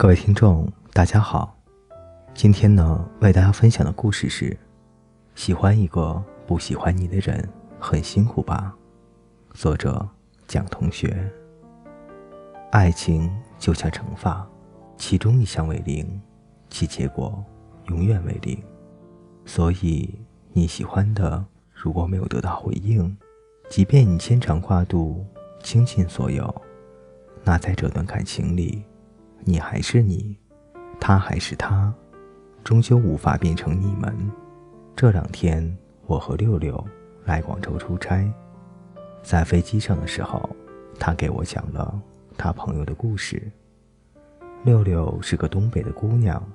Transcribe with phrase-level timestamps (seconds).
[0.00, 1.58] 各位听众，大家好。
[2.32, 4.56] 今天呢，为大家分享的故事是：
[5.34, 7.48] 喜欢一个不喜欢你的人
[7.80, 8.72] 很辛苦吧？
[9.54, 10.08] 作者
[10.46, 11.28] 蒋同学。
[12.70, 14.48] 爱情就像乘法，
[14.96, 16.22] 其中一项为零，
[16.70, 17.44] 其结果
[17.88, 18.56] 永远为零。
[19.46, 20.16] 所以，
[20.52, 23.18] 你喜欢的如果没有得到回应，
[23.68, 25.26] 即便你牵肠挂肚、
[25.60, 26.54] 倾尽所有，
[27.42, 28.84] 那在这段感情里。
[29.48, 30.36] 你还是你，
[31.00, 31.90] 他还是他，
[32.62, 34.14] 终究无法变成你们。
[34.94, 35.74] 这两天，
[36.04, 36.86] 我和六六
[37.24, 38.30] 来广州出差，
[39.22, 40.46] 在飞机上的时候，
[41.00, 41.98] 他给我讲了
[42.36, 43.50] 他朋友的故事。
[44.64, 46.46] 六六是个东北的姑娘，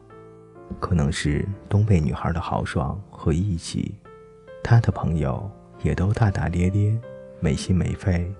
[0.79, 3.95] 可能是东北女孩的豪爽和义气，
[4.63, 5.49] 她的朋友
[5.81, 6.95] 也都大大咧咧、
[7.39, 8.31] 没心没肺，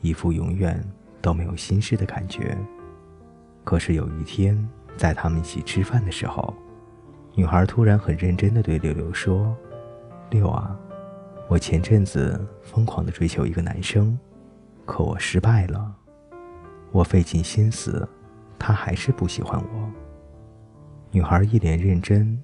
[0.00, 0.84] 一副永远
[1.22, 2.58] 都没有心事的感觉。
[3.64, 6.54] 可是有一天，在他们一起吃饭的时候，
[7.34, 9.56] 女孩突然很认真地对六六说
[10.30, 10.78] ：“六啊，
[11.48, 14.18] 我前阵子疯狂地追求一个男生，
[14.84, 15.92] 可我失败了。
[16.92, 18.06] 我费尽心思，
[18.58, 19.90] 他还是不喜欢我。”
[21.10, 22.38] 女孩一脸认真，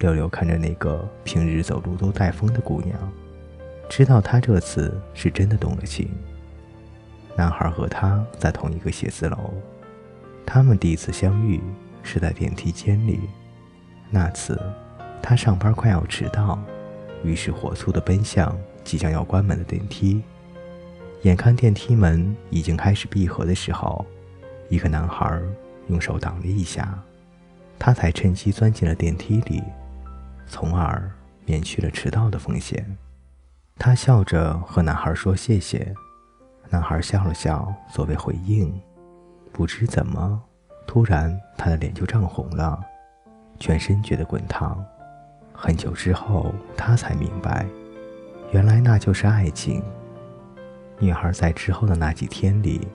[0.00, 2.96] 六六看着那个平日走路都带风的姑娘，
[3.88, 6.10] 知道她这次是真的动了情。
[7.34, 9.54] 男孩和她在同一个写字楼。
[10.50, 11.60] 他们第一次相遇
[12.02, 13.20] 是在电梯间里，
[14.08, 14.58] 那次
[15.22, 16.58] 他上班快要迟到，
[17.22, 20.22] 于是火速的奔向即将要关门的电梯。
[21.20, 24.06] 眼看电梯门已经开始闭合的时候，
[24.70, 25.38] 一个男孩
[25.88, 26.98] 用手挡了一下，
[27.78, 29.62] 他才趁机钻进了电梯里，
[30.46, 31.10] 从而
[31.44, 32.96] 免去了迟到的风险。
[33.76, 35.94] 他笑着和男孩说谢谢，
[36.70, 38.72] 男孩笑了笑作为回应。
[39.52, 40.42] 不知怎么，
[40.86, 42.78] 突然他的脸就涨红了，
[43.58, 44.84] 全身觉得滚烫。
[45.52, 47.66] 很久之后，他才明白，
[48.52, 49.82] 原来那就是爱情。
[51.00, 52.86] 女孩在之后的那几天里，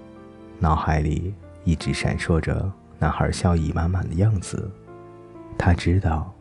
[0.59, 1.33] 脑海里
[1.63, 4.71] 一直闪烁着男孩笑意满满的样子。
[5.57, 6.33] 她知道，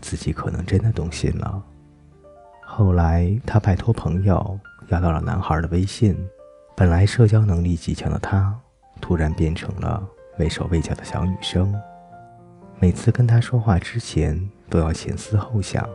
[0.00, 1.62] 自己可能真的动心了。
[2.64, 4.58] 后来，她拜托朋友
[4.88, 6.16] 要到了男孩的微信。
[6.76, 8.56] 本来社交能力极强的她。
[9.00, 10.06] 突然变成了
[10.38, 11.74] 畏手畏脚的小女生，
[12.78, 15.88] 每次跟他说话之前都要前思后想，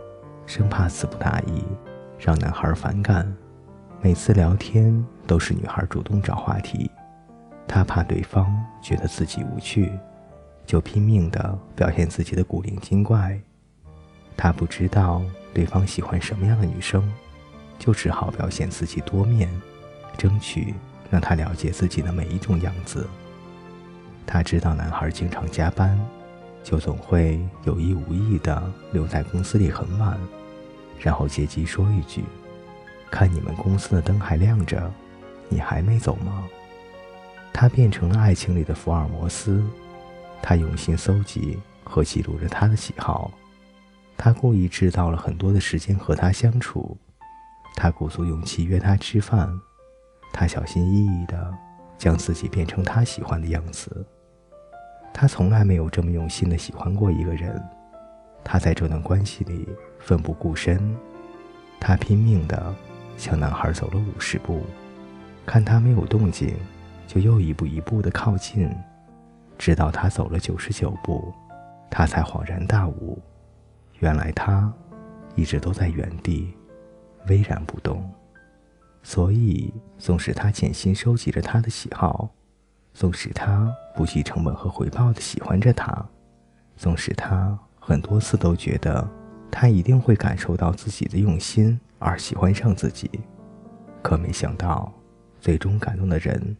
[0.45, 1.63] 生怕词不达意，
[2.19, 3.31] 让男孩反感。
[4.01, 6.91] 每次聊天都是女孩主动找话题，
[7.67, 9.91] 她怕对方觉得自己无趣，
[10.65, 13.39] 就拼命地表现自己的古灵精怪。
[14.35, 15.21] 她不知道
[15.53, 17.09] 对方喜欢什么样的女生，
[17.79, 19.49] 就只好表现自己多面，
[20.17, 20.73] 争取。
[21.13, 23.07] 让他了解自己的每一种样子。
[24.25, 25.95] 他知道男孩经常加班，
[26.63, 30.17] 就总会有意无意地留在公司里很晚，
[30.99, 32.23] 然后借机说一句
[33.11, 34.91] ：“看你们公司的灯还亮着，
[35.49, 36.45] 你还没走吗？”
[37.53, 39.63] 他变成了爱情里的福尔摩斯，
[40.41, 43.29] 他用心搜集和记录着他的喜好，
[44.17, 46.97] 他故意制造了很多的时间和他相处，
[47.75, 49.47] 他鼓足勇气约他吃饭。
[50.33, 51.53] 他小心翼翼地
[51.97, 54.05] 将自己变成他喜欢的样子。
[55.13, 57.63] 他从来没有这么用心地喜欢过一个人。
[58.43, 60.93] 他在这段关系里奋不顾身。
[61.79, 62.75] 他拼命地
[63.15, 64.61] 向男孩走了五十步，
[65.45, 66.55] 看他没有动静，
[67.05, 68.69] 就又一步一步地靠近，
[69.57, 71.33] 直到他走了九十九步，
[71.89, 73.21] 他才恍然大悟，
[73.99, 74.73] 原来他
[75.35, 76.53] 一直都在原地，
[77.27, 78.09] 巍然不动。
[79.03, 82.29] 所以，纵使他潜心收集着他的喜好，
[82.93, 85.93] 纵使他不计成本和回报的喜欢着他，
[86.77, 89.05] 纵使他很多次都觉得
[89.51, 93.11] 他一定会感受到自己的用心而喜欢上自己，
[94.01, 94.91] 可没想到，
[95.41, 96.55] 最终感动的人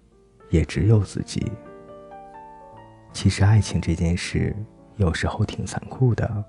[0.50, 1.50] 也只有自己。
[3.14, 4.54] 其实，爱情这件事
[4.98, 6.44] 有时候挺残酷的，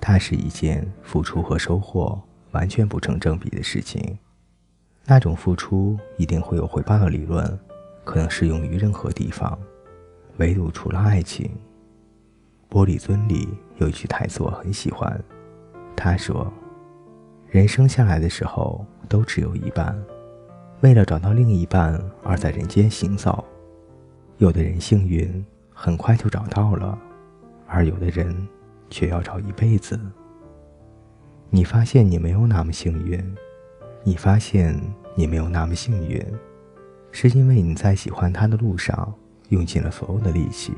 [0.00, 2.18] 它是一件付出和收获
[2.52, 4.18] 完全不成正比的事情。
[5.06, 7.58] 那种付出一定会有回报的理论，
[8.04, 9.58] 可能适用于任何地方，
[10.36, 11.50] 唯独除了爱情，
[12.70, 13.48] 玻璃樽》里
[13.78, 15.20] 有一句台词我很喜欢，
[15.96, 16.52] 他说
[17.50, 20.00] ：“人生下来的时候都只有一半，
[20.80, 23.44] 为了找到另一半而在人间行走。
[24.38, 25.44] 有的人幸运，
[25.74, 26.96] 很快就找到了，
[27.66, 28.34] 而有的人
[28.88, 29.98] 却要找一辈子。
[31.50, 33.36] 你发现你没有那么幸运，
[34.02, 34.78] 你发现
[35.14, 36.24] 你没有那么幸运。”
[37.12, 39.12] 是因为你在喜欢他的路上
[39.48, 40.72] 用尽了所有的力气。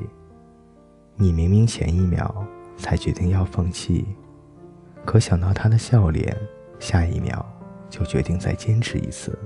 [1.14, 4.06] 你明明前一秒才决定要放弃，
[5.04, 6.34] 可想到他的笑脸，
[6.80, 7.44] 下一秒
[7.90, 9.38] 就决定再坚持一次。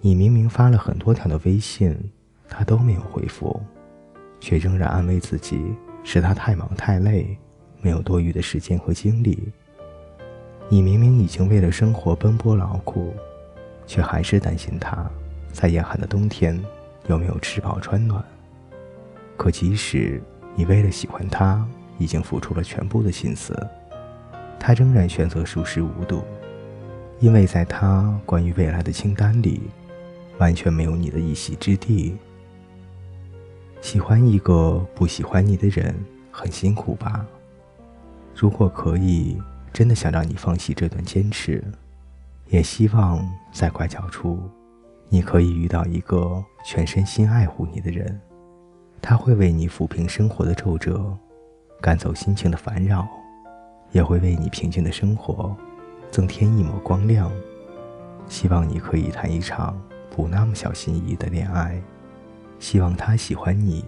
[0.00, 1.94] 你明明发了很多条的微信，
[2.48, 3.60] 他都没有回复，
[4.40, 5.62] 却仍然安慰自己
[6.02, 7.36] 是他太忙太累，
[7.82, 9.52] 没有多余的时间和精力。
[10.72, 13.12] 你明明已经为了生活奔波劳苦，
[13.88, 15.04] 却还是担心他。
[15.52, 16.62] 在严寒的冬天，
[17.08, 18.24] 有没有吃饱穿暖？
[19.36, 20.22] 可即使
[20.54, 21.66] 你为了喜欢他，
[21.98, 23.52] 已经付出了全部的心思，
[24.60, 26.22] 他仍然选择熟视无睹，
[27.18, 29.62] 因为在他关于未来的清单里，
[30.38, 32.16] 完全没有你的一席之地。
[33.80, 35.92] 喜欢一个不喜欢你的人，
[36.30, 37.26] 很辛苦吧？
[38.36, 39.36] 如果可以，
[39.72, 41.62] 真的想让你放弃这段坚持，
[42.48, 44.38] 也希望在拐角处。
[45.08, 48.20] 你可以遇到一个全身心爱护你的人，
[49.02, 51.16] 他会为你抚平生活的皱褶，
[51.80, 53.08] 赶走心情的烦扰，
[53.90, 55.56] 也会为你平静的生活
[56.10, 57.30] 增添一抹光亮。
[58.28, 59.80] 希望你可以谈一场
[60.14, 61.82] 不那么小心翼翼的恋爱，
[62.60, 63.84] 希望他喜欢你，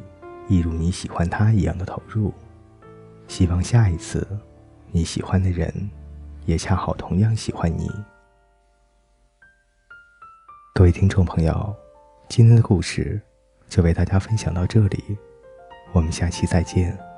[0.48, 2.32] 一如你喜欢他一样的投入。
[3.28, 4.26] 希望下一次，
[4.94, 5.72] 你喜欢的人，
[6.44, 7.90] 也恰好同样喜欢你。
[10.74, 11.74] 各位听众朋友，
[12.28, 13.18] 今天的故事
[13.70, 15.16] 就为大家分享到这里，
[15.92, 17.11] 我们下期再见。